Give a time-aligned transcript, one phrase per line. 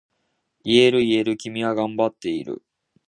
[0.63, 2.63] 言える言える、君は頑張っている。